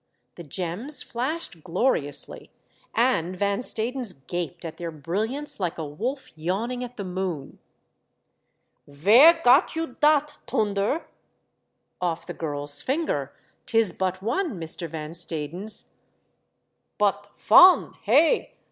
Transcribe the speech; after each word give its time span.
The 0.33 0.41
gems 0.43 1.03
flashed 1.03 1.63
gloriously 1.63 2.49
and 2.95 3.37
Van 3.37 3.59
Stadens 3.59 4.13
gaped 4.25 4.65
at 4.65 4.77
their 4.77 4.89
brilliance 4.89 5.59
like 5.59 5.77
a 5.77 5.85
wolf 5.85 6.35
yawning 6.35 6.83
at 6.83 6.97
the 6.97 7.03
moon. 7.03 7.59
I 7.59 8.81
AM 8.87 8.87
ALONE. 8.87 8.99
515" 9.03 9.03
Vere 9.13 9.41
got 9.43 9.75
you 9.75 9.97
dot, 9.99 10.39
Toonder?" 10.47 11.03
Off 12.01 12.25
the 12.25 12.33
girl's 12.33 12.81
finger. 12.81 13.31
Tis 13.67 13.93
but 13.93 14.23
one, 14.23 14.59
Mr 14.59 14.89
Van 14.89 15.11
Stadens."" 15.11 15.89
But 16.97 17.27
fon, 17.35 17.93
hey 18.01 18.55